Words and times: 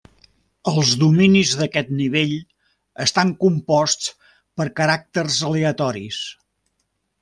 Els 0.69 0.93
dominis 1.03 1.51
d'aquest 1.59 1.91
nivell 1.99 2.33
estan 3.07 3.37
composts 3.47 4.13
per 4.35 4.71
caràcters 4.83 5.41
aleatoris. 5.53 6.25